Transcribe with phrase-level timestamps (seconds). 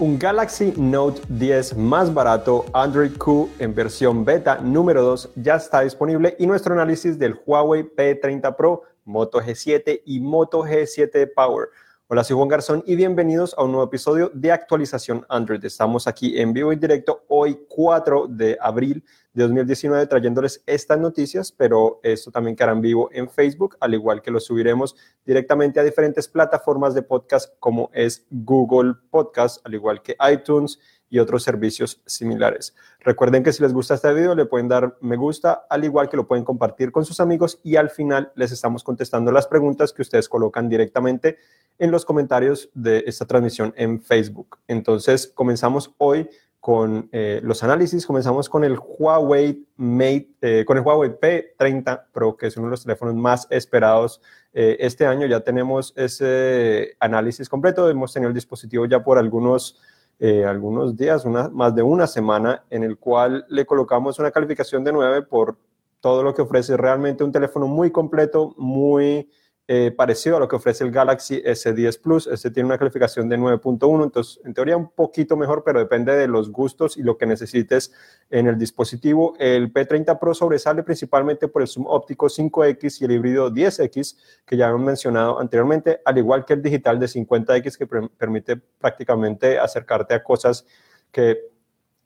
[0.00, 5.82] Un Galaxy Note 10 más barato, Android Q en versión beta número 2 ya está
[5.82, 11.68] disponible y nuestro análisis del Huawei P30 Pro, Moto G7 y Moto G7 Power.
[12.12, 15.64] Hola, soy Juan Garzón y bienvenidos a un nuevo episodio de actualización Android.
[15.64, 21.52] Estamos aquí en vivo y directo hoy 4 de abril de 2019 trayéndoles estas noticias,
[21.52, 25.84] pero esto también quedará en vivo en Facebook, al igual que lo subiremos directamente a
[25.84, 30.80] diferentes plataformas de podcast como es Google Podcast, al igual que iTunes
[31.10, 32.74] y otros servicios similares.
[33.00, 36.16] Recuerden que si les gusta este video le pueden dar me gusta, al igual que
[36.16, 40.02] lo pueden compartir con sus amigos y al final les estamos contestando las preguntas que
[40.02, 41.36] ustedes colocan directamente
[41.78, 44.58] en los comentarios de esta transmisión en Facebook.
[44.68, 46.28] Entonces, comenzamos hoy
[46.60, 48.06] con eh, los análisis.
[48.06, 52.72] Comenzamos con el Huawei Mate, eh, con el Huawei P30 Pro, que es uno de
[52.72, 54.20] los teléfonos más esperados
[54.52, 55.26] eh, este año.
[55.26, 57.88] Ya tenemos ese análisis completo.
[57.88, 59.80] Hemos tenido el dispositivo ya por algunos,
[60.20, 64.92] algunos días, una, más de una semana, en el cual le colocamos una calificación de
[64.92, 65.56] 9 por
[66.00, 66.76] todo lo que ofrece.
[66.76, 69.30] Realmente un teléfono muy completo, muy
[69.72, 72.26] eh, parecido a lo que ofrece el Galaxy S10 Plus.
[72.26, 76.26] Este tiene una calificación de 9.1, entonces en teoría un poquito mejor, pero depende de
[76.26, 77.92] los gustos y lo que necesites
[78.30, 79.34] en el dispositivo.
[79.38, 84.56] El P30 Pro sobresale principalmente por el zoom óptico 5X y el híbrido 10X que
[84.56, 90.14] ya hemos mencionado anteriormente, al igual que el digital de 50X que permite prácticamente acercarte
[90.14, 90.66] a cosas
[91.12, 91.48] que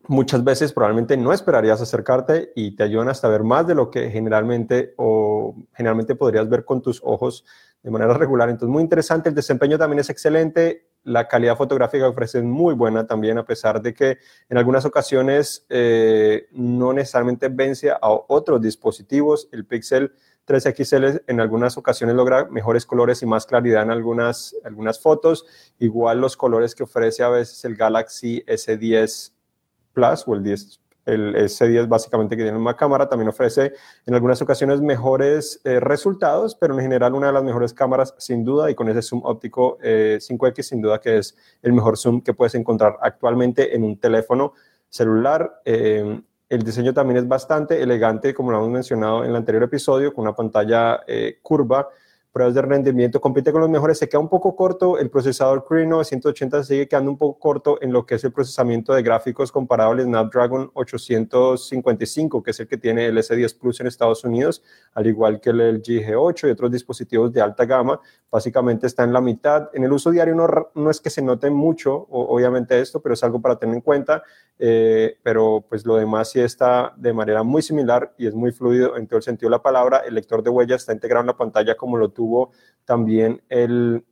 [0.09, 4.11] muchas veces probablemente no esperarías acercarte y te ayudan hasta ver más de lo que
[4.11, 7.45] generalmente o generalmente podrías ver con tus ojos
[7.83, 8.49] de manera regular.
[8.49, 9.29] Entonces, muy interesante.
[9.29, 10.89] El desempeño también es excelente.
[11.03, 14.87] La calidad fotográfica que ofrece es muy buena también, a pesar de que en algunas
[14.87, 19.49] ocasiones eh, no necesariamente vence a otros dispositivos.
[19.53, 20.15] El Pixel
[20.47, 25.45] 3 XL en algunas ocasiones logra mejores colores y más claridad en algunas, algunas fotos.
[25.79, 29.34] Igual los colores que ofrece a veces el Galaxy S10
[29.95, 33.73] Plus o el 10 el S10 básicamente que tiene una cámara, también ofrece
[34.07, 38.45] en algunas ocasiones mejores eh, resultados, pero en general una de las mejores cámaras sin
[38.45, 42.21] duda y con ese zoom óptico 5X eh, sin duda que es el mejor zoom
[42.21, 44.55] que puedes encontrar actualmente en un teléfono
[44.89, 45.61] celular.
[45.65, 50.13] Eh, el diseño también es bastante elegante, como lo hemos mencionado en el anterior episodio,
[50.13, 51.01] con una pantalla
[51.43, 51.89] curva
[52.35, 55.87] pruebas de rendimiento, compite con los mejores, se queda un poco corto, el procesador Creo
[55.89, 59.93] 980 sigue quedando un poco corto en lo que es el procesamiento de gráficos comparado
[59.93, 64.65] al Snapdragon 855, que es el que tiene el S10 Plus en Estados Unidos,
[64.95, 69.21] al igual que el G8 y otros dispositivos de alta gama, básicamente está en la
[69.21, 69.71] mitad.
[69.73, 73.23] En el uso diario no, no es que se note mucho, obviamente esto, pero es
[73.23, 74.25] algo para tener en cuenta,
[74.59, 78.97] eh, pero pues lo demás sí está de manera muy similar y es muy fluido
[78.97, 79.99] en todo el sentido de la palabra.
[79.99, 82.53] El lector de huellas está integrado en la pantalla como lo tuvo tuvo
[82.87, 84.05] también el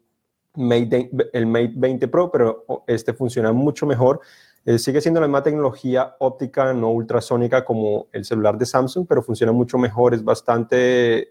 [0.55, 4.21] Mate, el Mate 20 Pro, pero este funciona mucho mejor.
[4.67, 9.23] Eh, sigue siendo la misma tecnología óptica, no ultrasónica como el celular de Samsung, pero
[9.23, 11.31] funciona mucho mejor, es bastante eh,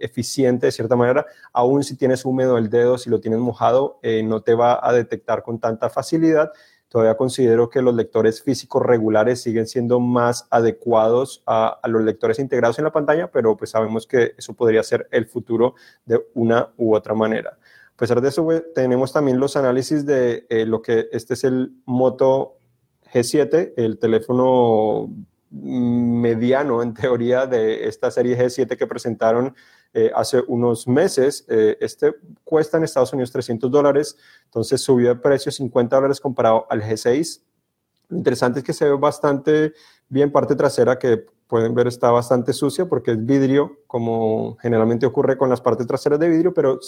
[0.00, 1.26] eficiente de cierta manera.
[1.52, 4.92] Aún si tienes húmedo el dedo, si lo tienes mojado, eh, no te va a
[4.92, 6.50] detectar con tanta facilidad
[6.88, 12.78] todavía considero que los lectores físicos regulares siguen siendo más adecuados a, los lectores integrados
[12.78, 16.94] en la pantalla, pero pues sabemos que eso podría ser el futuro de una u
[16.94, 17.58] otra manera.
[17.94, 21.72] A pesar de eso, tenemos también los análisis de eh, lo que este es el
[21.86, 22.58] Moto
[23.12, 25.08] G7, el teléfono
[25.50, 29.54] mediano en teoría de esta serie G7 que presentaron
[29.98, 31.46] eh, hace unos meses.
[31.48, 36.66] Eh, este cuesta en Estados Unidos 300 dólares, entonces subió de precio 50 dólares comparado
[36.68, 37.40] al G6.
[38.08, 39.72] Lo interesante es que se ve bastante
[40.10, 45.38] bien parte trasera que pueden ver está bastante sucia porque es vidrio, como generalmente ocurre
[45.38, 46.78] con las partes traseras de vidrio, pero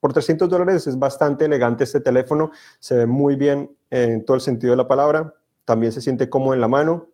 [0.00, 4.40] por 300 dólares es bastante elegante este teléfono, se ve muy bien en todo el
[4.40, 5.34] sentido de la palabra,
[5.66, 7.10] también se siente cómodo en la mano,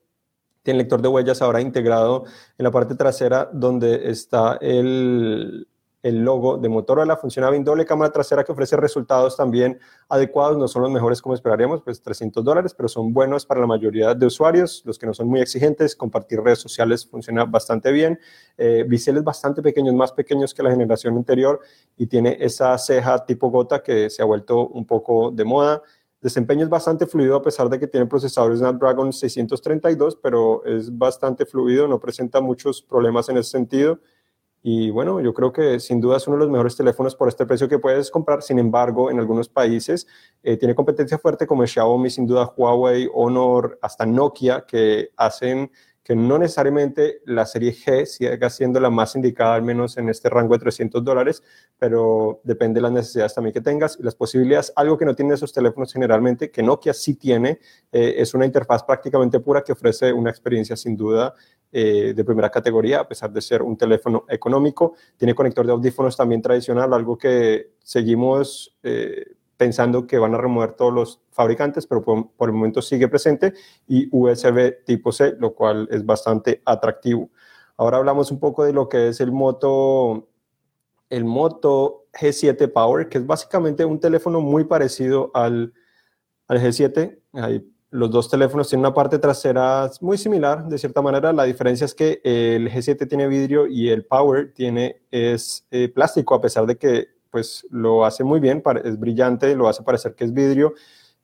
[0.62, 2.24] tiene lector de huellas ahora integrado
[2.58, 5.66] en la parte trasera donde está el,
[6.02, 7.16] el logo de Motorola.
[7.16, 9.78] Funciona bien doble cámara trasera que ofrece resultados también
[10.08, 10.58] adecuados.
[10.58, 14.14] No son los mejores como esperaríamos, pues 300 dólares, pero son buenos para la mayoría
[14.14, 14.82] de usuarios.
[14.84, 18.18] Los que no son muy exigentes, compartir redes sociales funciona bastante bien.
[18.58, 21.60] Eh, biseles bastante pequeños, más pequeños que la generación anterior
[21.96, 25.82] y tiene esa ceja tipo gota que se ha vuelto un poco de moda.
[26.22, 31.44] Desempeño es bastante fluido a pesar de que tiene procesador Snapdragon 632, pero es bastante
[31.44, 33.98] fluido, no presenta muchos problemas en ese sentido.
[34.62, 37.44] Y bueno, yo creo que sin duda es uno de los mejores teléfonos por este
[37.44, 38.42] precio que puedes comprar.
[38.42, 40.06] Sin embargo, en algunos países
[40.44, 45.72] eh, tiene competencia fuerte como Xiaomi, sin duda Huawei, Honor, hasta Nokia, que hacen
[46.02, 50.28] que no necesariamente la serie G siga siendo la más indicada, al menos en este
[50.28, 51.42] rango de 300 dólares,
[51.78, 54.72] pero depende de las necesidades también que tengas y las posibilidades.
[54.74, 57.60] Algo que no tienen esos teléfonos generalmente, que Nokia sí tiene,
[57.92, 61.34] eh, es una interfaz prácticamente pura que ofrece una experiencia sin duda
[61.70, 64.94] eh, de primera categoría, a pesar de ser un teléfono económico.
[65.16, 69.24] Tiene conector de audífonos también tradicional, algo que seguimos eh,
[69.62, 73.54] pensando que van a remover todos los fabricantes, pero por, el momento sigue presente,
[73.86, 77.30] y USB tipo C, lo cual es bastante atractivo.
[77.76, 80.26] Ahora hablamos un poco de lo que es el Moto,
[81.10, 85.72] el Moto G7 Power, que es básicamente un teléfono muy parecido al,
[86.48, 87.20] al G7.
[87.34, 91.32] Ahí los dos teléfonos tienen una parte trasera muy similar, de cierta manera.
[91.32, 96.34] La diferencia es que el G7 tiene vidrio y el Power tiene es eh, plástico,
[96.34, 100.24] a pesar de que pues lo hace muy bien, es brillante, lo hace parecer que
[100.24, 100.74] es vidrio.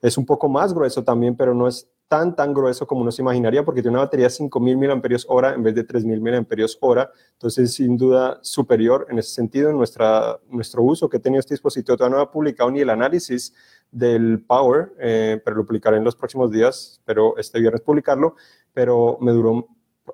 [0.01, 3.21] Es un poco más grueso también, pero no es tan, tan grueso como uno se
[3.21, 7.11] imaginaría, porque tiene una batería de 5.000 mAh en vez de 3.000 mAh.
[7.33, 9.69] Entonces, sin duda, superior en ese sentido.
[9.69, 12.89] En nuestra, nuestro uso que he tenido este dispositivo todavía no ha publicado ni el
[12.89, 13.55] análisis
[13.91, 18.37] del Power, eh, pero lo publicaré en los próximos días, pero este viernes publicarlo,
[18.73, 19.69] pero me duró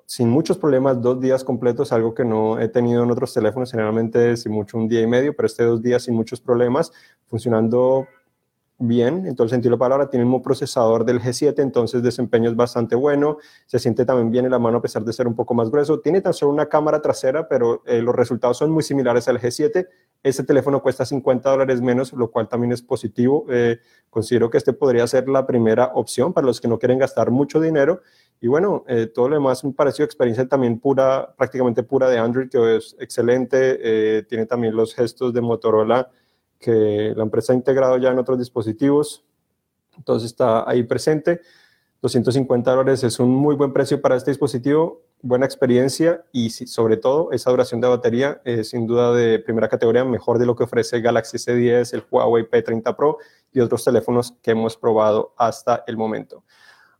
[0.05, 4.37] sin muchos problemas dos días completos, algo que no he tenido en otros teléfonos, generalmente
[4.37, 6.91] sin mucho un día y medio, pero este dos días sin muchos problemas,
[7.27, 8.07] funcionando
[8.77, 12.03] bien, en todo el sentido de la palabra, tiene el mismo procesador del G7, entonces
[12.03, 15.27] desempeño es bastante bueno, se siente también bien en la mano a pesar de ser
[15.27, 18.71] un poco más grueso, tiene tan solo una cámara trasera, pero eh, los resultados son
[18.71, 19.87] muy similares al G7,
[20.23, 23.79] este teléfono cuesta 50 dólares menos, lo cual también es positivo, eh,
[24.09, 27.61] considero que este podría ser la primera opción para los que no quieren gastar mucho
[27.61, 28.01] dinero,
[28.41, 32.49] y bueno, eh, todo lo demás me pareció experiencia también pura, prácticamente pura de Android,
[32.49, 36.09] que es excelente, tiene también los gestos de Motorola,
[36.59, 39.23] que la empresa ha integrado ya en otros dispositivos,
[39.97, 41.41] entonces está ahí presente.
[42.01, 47.31] 250 dólares es un muy buen precio para este dispositivo, buena experiencia y sobre todo
[47.31, 51.01] esa duración de batería es sin duda de primera categoría, mejor de lo que ofrece
[51.01, 53.17] Galaxy S10, el Huawei P30 Pro
[53.51, 56.43] y otros teléfonos que hemos probado hasta el momento.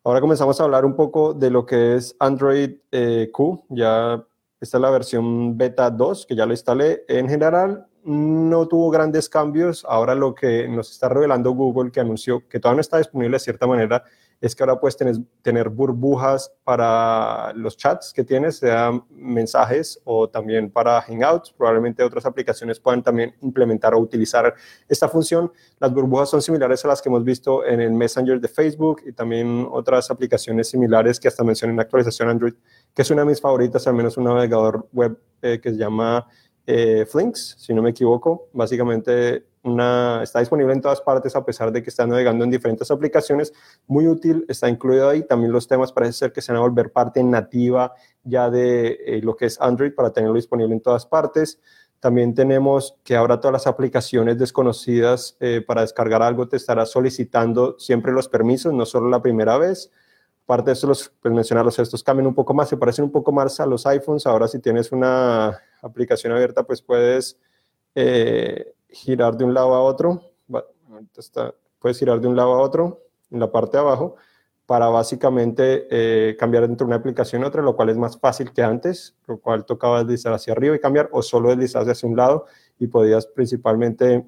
[0.03, 4.25] Ahora comenzamos a hablar un poco de lo que es Android eh, Q, ya
[4.59, 7.03] esta es la versión beta 2 que ya lo instalé.
[7.07, 9.83] En general, no tuvo grandes cambios.
[9.87, 13.39] Ahora lo que nos está revelando Google, que anunció que todavía no está disponible de
[13.39, 14.03] cierta manera,
[14.41, 14.97] es que ahora puedes
[15.41, 21.51] tener, burbujas para los chats que tienes, sea mensajes o también para Hangouts.
[21.53, 24.53] Probablemente otras aplicaciones puedan también implementar o utilizar
[24.87, 25.51] esta función.
[25.79, 29.13] Las burbujas son similares a las que hemos visto en el Messenger de Facebook y
[29.13, 32.53] también otras aplicaciones similares que hasta mencioné en actualización Android,
[32.93, 36.27] que es una de mis favoritas, al menos un navegador web eh, que se llama
[36.67, 38.49] eh, Flinks, si no me equivoco.
[38.53, 42.89] Básicamente una, está disponible en todas partes a pesar de que está navegando en diferentes
[42.91, 43.53] aplicaciones.
[43.87, 45.23] Muy útil, está incluido ahí.
[45.23, 49.21] También los temas parece ser que se van a volver parte nativa ya de eh,
[49.23, 51.59] lo que es Android para tenerlo disponible en todas partes.
[51.99, 57.79] También tenemos que ahora todas las aplicaciones desconocidas eh, para descargar algo te estará solicitando
[57.79, 59.91] siempre los permisos, no solo la primera vez.
[60.45, 63.31] Aparte de eso, los, pues mencionarlos, estos cambian un poco más, se parecen un poco
[63.31, 64.27] más a los iPhones.
[64.27, 67.39] Ahora si tienes una aplicación abierta, pues puedes
[67.95, 70.21] eh, girar de un lado a otro.
[71.79, 73.01] puedes girar de un lado a otro
[73.31, 74.17] en la parte de abajo
[74.67, 78.61] para básicamente eh, cambiar entre una aplicación y otra, lo cual es más fácil que
[78.61, 82.45] antes, lo cual tocaba deslizar hacia arriba y cambiar, o solo deslizar hacia un lado
[82.77, 84.25] y podías principalmente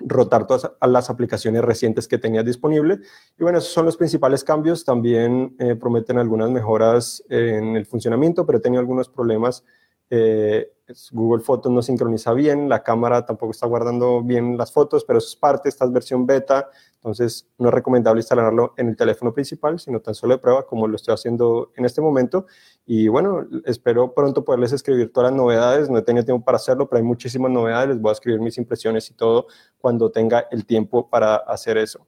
[0.00, 3.00] rotar todas las aplicaciones recientes que tenías disponible.
[3.38, 4.84] Y bueno, esos son los principales cambios.
[4.84, 9.64] También eh, prometen algunas mejoras en el funcionamiento, pero he tenido algunos problemas
[10.10, 10.70] eh,
[11.12, 15.28] Google Fotos no sincroniza bien, la cámara tampoco está guardando bien las fotos, pero eso
[15.28, 16.68] es parte, esta es versión beta,
[17.04, 20.88] entonces no es recomendable instalarlo en el teléfono principal, sino tan solo de prueba, como
[20.88, 22.46] lo estoy haciendo en este momento.
[22.86, 26.88] Y bueno, espero pronto poderles escribir todas las novedades, no he tenido tiempo para hacerlo,
[26.88, 30.64] pero hay muchísimas novedades, les voy a escribir mis impresiones y todo cuando tenga el
[30.64, 32.06] tiempo para hacer eso.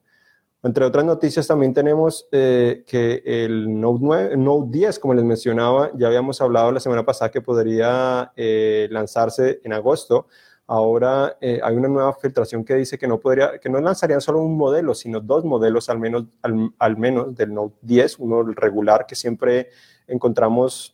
[0.63, 5.91] Entre otras noticias también tenemos eh, que el Note, 9, Note 10, como les mencionaba,
[5.93, 10.25] ya habíamos hablado la semana pasada que podría eh, lanzarse en agosto.
[10.69, 14.41] Ahora eh, hay una nueva filtración que dice que no, podría, que no lanzarían solo
[14.41, 19.15] un modelo, sino dos modelos al menos, al, menos del Note 10, uno regular que
[19.15, 19.69] siempre
[20.07, 20.93] encontramos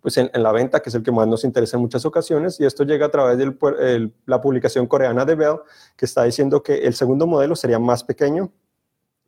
[0.00, 2.66] pues en, la venta, que es el que más nos interesa en muchas ocasiones, y
[2.66, 5.56] esto llega a través de la publicación coreana de Bell,
[5.96, 8.52] que está diciendo que el segundo modelo sería más pequeño,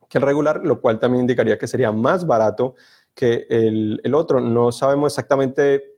[0.08, 2.74] que el regular, lo cual también indicaría que sería más barato
[3.14, 4.40] que el, el otro.
[4.40, 5.95] No sabemos exactamente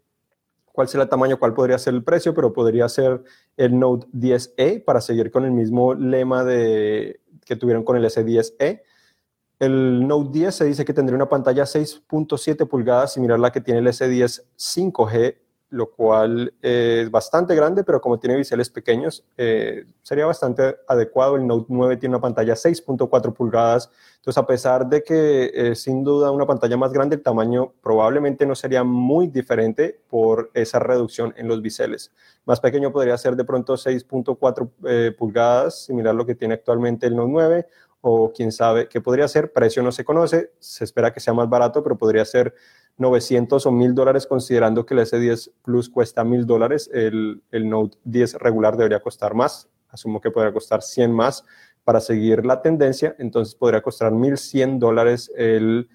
[0.79, 3.25] cuál será el tamaño, cuál podría ser el precio, pero podría ser
[3.57, 8.83] el Note 10e para seguir con el mismo lema de, que tuvieron con el S10e.
[9.59, 13.61] el Note 10 se dice que tendría una pantalla 6.7 pulgadas, similar a la que
[13.61, 15.39] tiene el S10 5G
[15.71, 21.37] lo cual es bastante grande, pero como tiene biseles pequeños, eh, sería bastante adecuado.
[21.37, 26.03] El Note 9 tiene una pantalla 6.4 pulgadas, entonces a pesar de que eh, sin
[26.05, 31.35] duda una pantalla más grande, el tamaño probablemente no sería muy diferente por esa reducción
[31.37, 32.13] en los biseles.
[32.47, 37.07] Más pequeño podría ser de pronto 6.4 eh, pulgadas, similar a lo que tiene actualmente
[37.07, 37.67] el Note 9,
[38.01, 41.49] o quién sabe qué podría ser, precio no se conoce, se espera que sea más
[41.49, 42.55] barato, pero podría ser
[42.97, 47.99] 900 o 1000 dólares, considerando que el S10 Plus cuesta 1000 dólares, el, el Note
[48.05, 51.45] 10 regular debería costar más, asumo que podría costar 100 más
[51.85, 55.89] para seguir la tendencia, entonces podría costar 1100 dólares el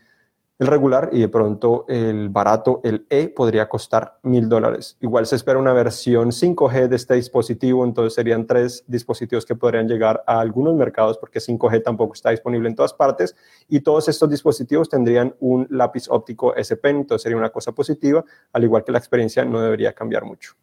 [0.67, 4.97] regular y de pronto el barato, el E, podría costar mil dólares.
[5.01, 9.87] Igual se espera una versión 5G de este dispositivo, entonces serían tres dispositivos que podrían
[9.87, 13.35] llegar a algunos mercados porque 5G tampoco está disponible en todas partes
[13.67, 18.23] y todos estos dispositivos tendrían un lápiz óptico S Pen, entonces sería una cosa positiva,
[18.51, 20.53] al igual que la experiencia no debería cambiar mucho.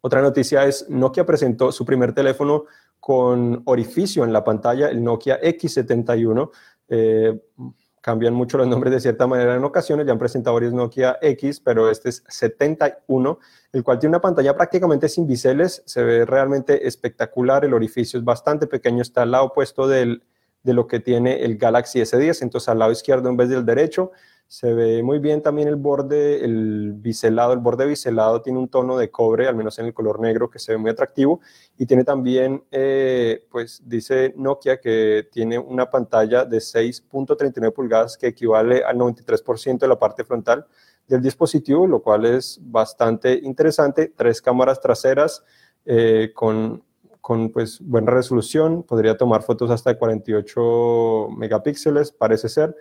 [0.00, 2.66] Otra noticia es Nokia presentó su primer teléfono
[3.00, 6.50] con orificio en la pantalla, el Nokia X71.
[6.88, 7.40] Eh,
[8.06, 9.56] cambian mucho los nombres de cierta manera.
[9.56, 13.40] En ocasiones, ya han presentado varios Nokia X, pero este es 71,
[13.72, 18.24] el cual tiene una pantalla prácticamente sin biseles, se ve realmente espectacular, el orificio es
[18.24, 20.22] bastante pequeño, está al lado opuesto del,
[20.62, 24.12] de lo que tiene el Galaxy S10, entonces al lado izquierdo en vez del derecho,
[24.48, 28.96] se ve muy bien también el borde, el biselado, el borde biselado tiene un tono
[28.96, 31.40] de cobre, al menos en el color negro, que se ve muy atractivo.
[31.76, 38.28] Y tiene también, eh, pues dice Nokia que tiene una pantalla de 6.39 pulgadas que
[38.28, 40.66] equivale al 93% de la parte frontal
[41.08, 44.12] del dispositivo, lo cual es bastante interesante.
[44.16, 45.42] Tres cámaras traseras
[45.84, 46.84] eh, con,
[47.20, 52.76] con pues, buena resolución, podría tomar fotos hasta de 48 megapíxeles, parece ser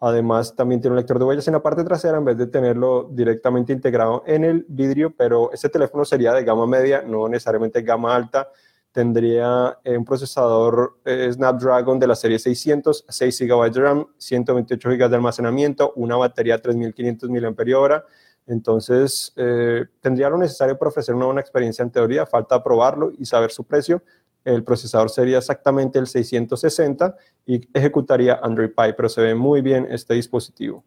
[0.00, 3.08] Además, también tiene un lector de huellas en la parte trasera en vez de tenerlo
[3.10, 8.14] directamente integrado en el vidrio, pero este teléfono sería de gama media, no necesariamente gama
[8.14, 8.48] alta.
[8.92, 14.88] Tendría eh, un procesador eh, Snapdragon de la serie 600, 6 GB de RAM, 128
[14.88, 18.04] GB de almacenamiento, una batería de 3500 mAh.
[18.46, 23.26] Entonces, eh, tendría lo necesario para ofrecer una buena experiencia en teoría, falta probarlo y
[23.26, 24.02] saber su precio,
[24.44, 27.16] el procesador sería exactamente el 660
[27.46, 30.84] y ejecutaría Android Pie, pero se ve muy bien este dispositivo.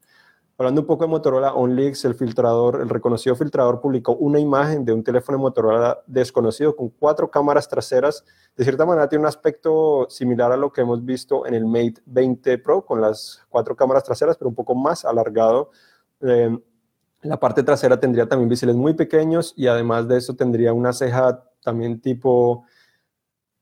[0.62, 4.94] Hablando un poco de Motorola OnLeaks, el filtrador, el reconocido filtrador publicó una imagen de
[4.94, 8.24] un teléfono de Motorola desconocido con cuatro cámaras traseras.
[8.56, 11.96] De cierta manera tiene un aspecto similar a lo que hemos visto en el Mate
[12.06, 15.72] 20 Pro con las cuatro cámaras traseras, pero un poco más alargado.
[16.22, 16.56] Eh,
[17.24, 21.44] la parte trasera tendría también biseles muy pequeños y además de eso tendría una ceja
[21.64, 22.66] también tipo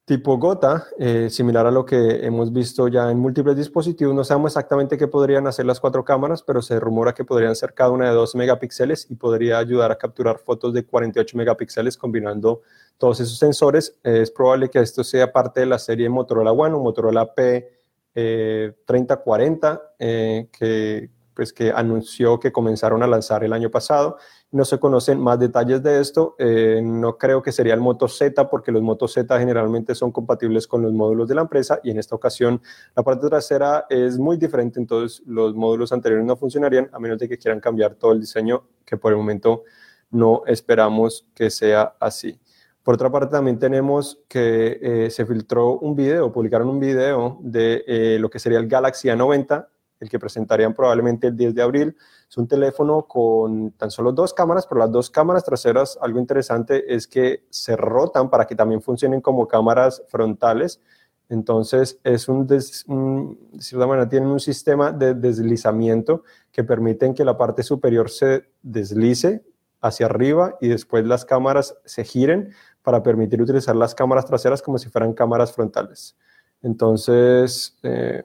[0.09, 4.15] tipo gota, eh, similar a lo que hemos visto ya en múltiples dispositivos.
[4.15, 7.75] No sabemos exactamente qué podrían hacer las cuatro cámaras, pero se rumora que podrían ser
[7.75, 12.63] cada una de 12 megapíxeles y podría ayudar a capturar fotos de 48 megapíxeles combinando
[12.97, 13.99] todos esos sensores.
[14.01, 19.99] es probable que esto sea parte de la serie Motorola One o Motorola P3040, eh,
[19.99, 24.17] eh, que, pues, que anunció que comenzaron a lanzar el año pasado
[24.51, 26.35] no se conocen más detalles de esto.
[26.37, 30.67] Eh, no creo que sería el Moto Z porque los Moto Z generalmente son compatibles
[30.67, 32.61] con los módulos de la empresa y en esta ocasión
[32.93, 37.29] la parte trasera es muy diferente, entonces los módulos anteriores no funcionarían a menos de
[37.29, 39.63] que quieran cambiar todo el diseño que por el momento
[40.11, 42.37] no esperamos que sea así.
[42.83, 47.85] Por otra parte, también tenemos que eh, se filtró un video, publicaron un video de
[47.87, 49.67] eh, lo que sería el Galaxy A90
[49.99, 51.97] el que presentarían probablemente el 10 de abril.
[52.29, 56.93] Es un teléfono con tan solo dos cámaras, pero las dos cámaras traseras, algo interesante
[56.93, 60.81] es que se rotan para que también funcionen como cámaras frontales.
[61.27, 67.37] Entonces, es un, de cierta manera, tienen un sistema de deslizamiento que permiten que la
[67.37, 69.43] parte superior se deslice
[69.81, 72.51] hacia arriba y después las cámaras se giren
[72.81, 76.17] para permitir utilizar las cámaras traseras como si fueran cámaras frontales.
[76.61, 78.23] Entonces, eh,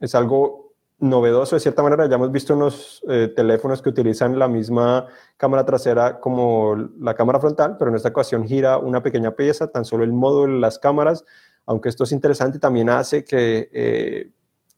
[0.00, 0.65] es algo
[0.98, 2.06] novedoso de cierta manera.
[2.06, 7.40] Ya hemos visto unos eh, teléfonos que utilizan la misma cámara trasera como la cámara
[7.40, 10.78] frontal, pero en esta ocasión gira una pequeña pieza, tan solo el módulo de las
[10.78, 11.24] cámaras,
[11.66, 14.30] aunque esto es interesante, también hace que eh,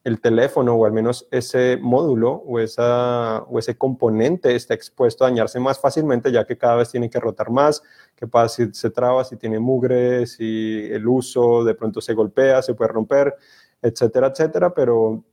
[0.05, 5.29] el teléfono o al menos ese módulo o, esa, o ese componente esté expuesto a
[5.29, 7.83] dañarse más fácilmente, ya que cada vez tiene que rotar más,
[8.17, 12.63] que pasa si se traba, si tiene mugre, si el uso de pronto se golpea,
[12.63, 13.37] se puede romper,
[13.83, 15.25] etcétera, etcétera, pero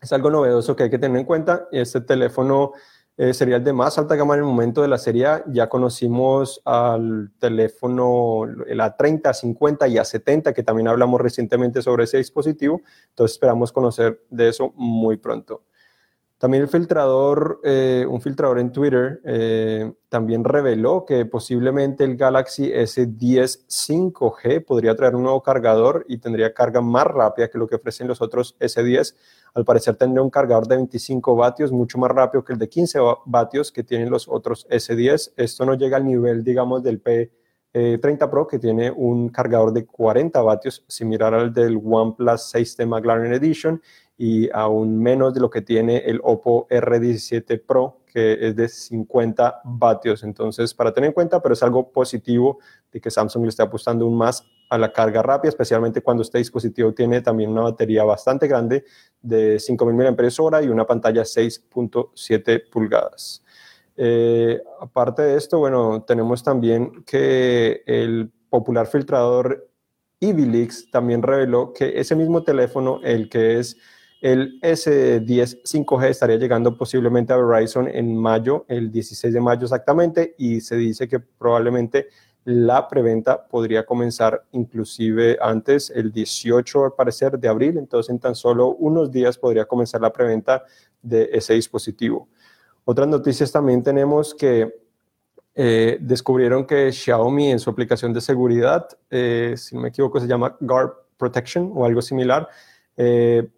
[0.00, 1.68] es algo novedoso que hay que tener en cuenta.
[1.72, 2.72] Este teléfono
[3.16, 6.62] eh, sería el de más alta gama en el momento de la serie Ya conocimos
[6.64, 12.80] al teléfono, el A30, 50 y A70, que también hablamos recientemente sobre ese dispositivo.
[13.10, 15.64] Entonces esperamos conocer de eso muy pronto.
[16.40, 22.72] También el filtrador, eh, un filtrador en Twitter, eh, también reveló que posiblemente el Galaxy
[22.72, 27.74] S10 5G podría traer un nuevo cargador y tendría carga más rápida que lo que
[27.74, 29.14] ofrecen los otros S10.
[29.52, 33.00] Al parecer tendría un cargador de 25 vatios, mucho más rápido que el de 15
[33.26, 35.34] vatios que tienen los otros S10.
[35.36, 37.28] Esto no llega al nivel, digamos, del P30
[37.74, 43.34] eh, Pro, que tiene un cargador de 40 vatios, similar al del OnePlus 6T McLaren
[43.34, 43.82] Edition,
[44.22, 49.62] y aún menos de lo que tiene el Oppo R17 Pro, que es de 50
[49.64, 50.24] vatios.
[50.24, 52.58] Entonces, para tener en cuenta, pero es algo positivo
[52.92, 56.36] de que Samsung le esté apostando aún más a la carga rápida, especialmente cuando este
[56.36, 58.84] dispositivo tiene también una batería bastante grande
[59.22, 63.42] de 5.000 mAh y una pantalla 6.7 pulgadas.
[63.96, 69.66] Eh, aparte de esto, bueno, tenemos también que el popular filtrador
[70.20, 73.78] Ivilix también reveló que ese mismo teléfono, el que es
[74.20, 80.34] el S10 5G estaría llegando posiblemente a Verizon en mayo, el 16 de mayo exactamente,
[80.38, 82.08] y se dice que probablemente
[82.44, 88.34] la preventa podría comenzar inclusive antes, el 18 al parecer de abril, entonces en tan
[88.34, 90.64] solo unos días podría comenzar la preventa
[91.02, 92.28] de ese dispositivo.
[92.84, 94.80] Otras noticias también tenemos que
[95.54, 100.26] eh, descubrieron que Xiaomi en su aplicación de seguridad, eh, si no me equivoco, se
[100.26, 102.48] llama Guard Protection o algo similar,
[102.96, 103.48] eh,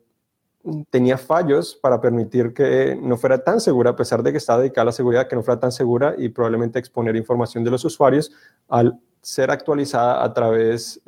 [0.90, 4.82] tenía fallos para permitir que no fuera tan segura, a pesar de que estaba dedicada
[4.82, 8.32] a la seguridad, que no fuera tan segura y probablemente exponer información de los usuarios
[8.68, 11.00] al ser actualizada a través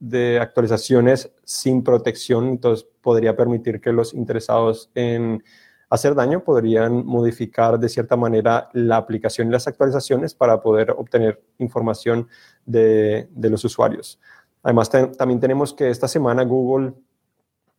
[0.00, 5.42] de actualizaciones sin protección, entonces podría permitir que los interesados en
[5.88, 11.40] hacer daño podrían modificar de cierta manera la aplicación y las actualizaciones para poder obtener
[11.58, 12.28] información
[12.66, 14.18] de, los usuarios.
[14.62, 16.94] Además, también tenemos que esta semana Google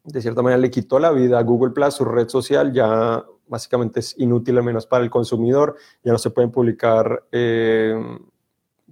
[0.06, 4.00] de cierta manera le quitó la vida a Google Plus, su red social ya básicamente
[4.00, 7.96] es inútil al menos para el consumidor, ya no se pueden publicar eh,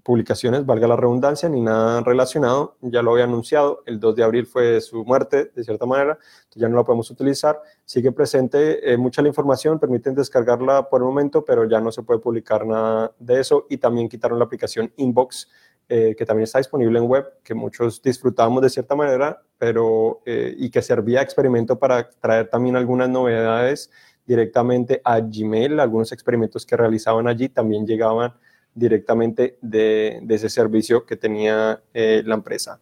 [0.03, 4.45] publicaciones, valga la redundancia, ni nada relacionado, ya lo había anunciado, el 2 de abril
[4.45, 6.19] fue su muerte, de cierta manera,
[6.55, 11.05] ya no la podemos utilizar, sigue presente eh, mucha la información, permiten descargarla por el
[11.05, 14.91] momento, pero ya no se puede publicar nada de eso y también quitaron la aplicación
[14.97, 15.49] Inbox,
[15.89, 20.55] eh, que también está disponible en web, que muchos disfrutamos de cierta manera, pero eh,
[20.57, 23.91] y que servía de experimento para traer también algunas novedades
[24.25, 25.79] directamente a Gmail.
[25.79, 28.33] Algunos experimentos que realizaban allí también llegaban
[28.73, 32.79] directamente de, ese servicio que tenía eh, la empresa.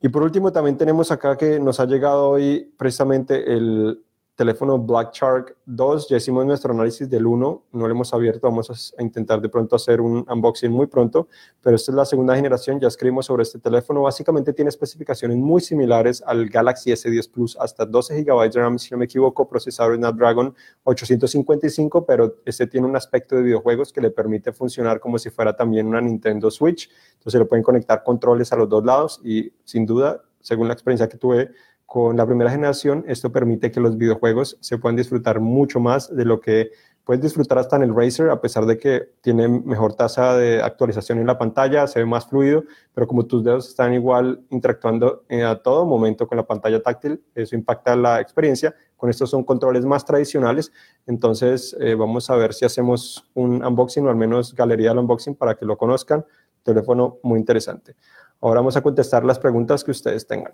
[0.00, 4.02] Y por último, también tenemos acá que nos ha llegado hoy precisamente el,
[4.34, 6.08] teléfono Black Shark 2.
[6.08, 9.76] Ya hicimos nuestro análisis del 1, no lo hemos abierto, vamos a, intentar de pronto
[9.76, 11.28] hacer un unboxing muy pronto,
[11.62, 14.02] pero esta es la segunda generación, ya escribimos sobre este teléfono.
[14.02, 18.90] Básicamente tiene especificaciones muy similares al Galaxy S10 Plus, hasta 12 GB de RAM, si
[18.90, 24.10] no me equivoco, procesador Snapdragon 855, pero este tiene un aspecto de videojuegos que le
[24.10, 26.90] permite funcionar como si fuera también una Nintendo Switch.
[27.14, 31.08] Entonces le pueden conectar controles a los dos lados y sin duda, según la experiencia
[31.08, 31.50] que tuve,
[31.86, 36.24] con la primera generación, esto permite que los videojuegos se puedan disfrutar mucho más de
[36.24, 36.70] lo que
[37.04, 41.18] puedes disfrutar hasta en el Razer, a pesar de que tiene mejor tasa de actualización
[41.18, 45.56] en la pantalla, se ve más fluido, pero como tus dedos están igual interactuando a
[45.56, 48.74] todo momento con la pantalla táctil, eso impacta la experiencia.
[48.96, 50.72] Con estos son controles más tradicionales,
[51.06, 55.34] entonces eh, vamos a ver si hacemos un unboxing o al menos galería del unboxing
[55.34, 56.24] para que lo conozcan.
[56.62, 57.96] Teléfono muy interesante.
[58.40, 60.52] Ahora vamos a contestar las preguntas que ustedes tengan.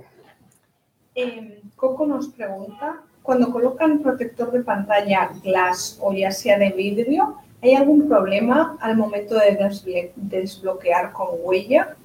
[1.23, 7.37] Eh, Coco nos pregunta, cuando colocan protector de pantalla glass o ya sea de vidrio,
[7.63, 11.97] ¿hay algún problema al momento de desbloquear con huella?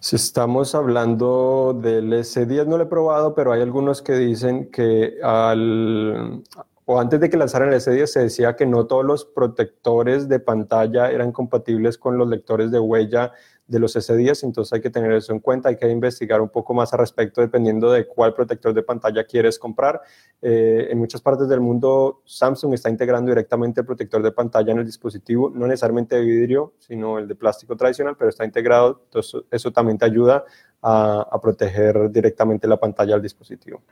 [0.00, 5.14] Si estamos hablando del S10, no lo he probado, pero hay algunos que dicen que
[5.22, 6.42] al,
[6.90, 10.40] o antes de que lanzaran el S10 se decía que no todos los protectores de
[10.40, 13.32] pantalla eran compatibles con los lectores de huella
[13.66, 16.72] de los S10, entonces hay que tener eso en cuenta, hay que investigar un poco
[16.72, 20.00] más al respecto dependiendo de cuál protector de pantalla quieres comprar.
[20.40, 24.78] Eh, en muchas partes del mundo Samsung está integrando directamente el protector de pantalla en
[24.78, 29.42] el dispositivo, no necesariamente de vidrio, sino el de plástico tradicional, pero está integrado, entonces
[29.50, 30.42] eso también te ayuda
[30.80, 33.82] a, proteger directamente la pantalla del dispositivo.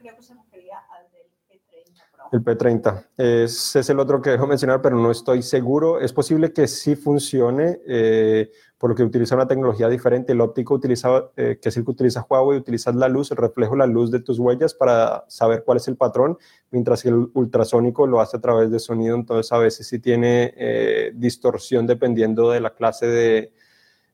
[2.33, 3.07] El P30.
[3.17, 6.01] Ese es el otro que dejo mencionar, pero no estoy seguro.
[6.01, 10.33] Es posible que sí funcione, eh, por lo que utiliza una tecnología diferente.
[10.33, 13.77] El óptico utiliza, eh, que es el que utiliza Huawei, utiliza la luz, el reflejo
[13.77, 16.37] la luz de tus huellas para saber cuál es el patrón,
[16.71, 19.15] mientras que el ultrasónico lo hace a través de sonido.
[19.15, 23.53] Entonces, a veces sí tiene eh, distorsión dependiendo de la clase de,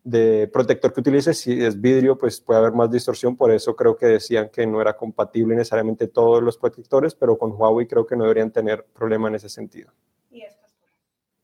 [0.05, 3.97] de protector que utilices, si es vidrio, pues puede haber más distorsión, por eso creo
[3.97, 8.17] que decían que no era compatible necesariamente todos los protectores, pero con Huawei creo que
[8.17, 9.93] no deberían tener problema en ese sentido.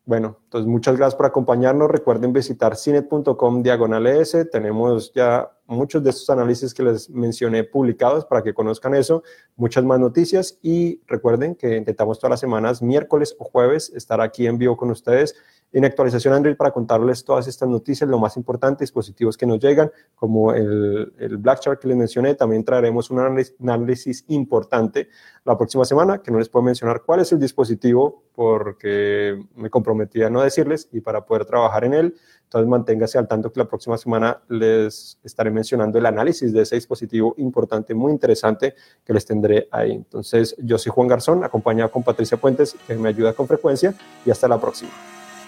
[0.08, 1.90] Bueno, entonces muchas gracias por acompañarnos.
[1.90, 4.48] Recuerden visitar cinet.com diagonal ES.
[4.50, 9.22] Tenemos ya muchos de estos análisis que les mencioné publicados para que conozcan eso,
[9.56, 14.46] muchas más noticias y recuerden que intentamos todas las semanas, miércoles o jueves, estar aquí
[14.46, 15.36] en vivo con ustedes
[15.72, 19.90] en actualización Android para contarles todas estas noticias, lo más importante, dispositivos que nos llegan,
[20.14, 23.20] como el, el Black Shark que les mencioné, también traeremos un
[23.60, 25.08] análisis importante
[25.44, 30.22] la próxima semana, que no les puedo mencionar cuál es el dispositivo porque me comprometí
[30.22, 32.14] a no decirles y para poder trabajar en él.
[32.48, 36.76] Entonces manténgase al tanto que la próxima semana les estaré mencionando el análisis de ese
[36.76, 39.92] dispositivo importante, muy interesante que les tendré ahí.
[39.92, 43.92] Entonces yo soy Juan Garzón, acompañado con Patricia Puentes, que me ayuda con frecuencia
[44.24, 44.90] y hasta la próxima.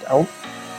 [0.02, 0.69] Ciao.